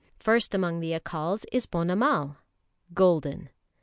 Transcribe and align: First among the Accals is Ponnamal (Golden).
First 0.17 0.55
among 0.55 0.79
the 0.79 0.93
Accals 0.99 1.45
is 1.51 1.67
Ponnamal 1.67 2.37
(Golden). 2.95 3.49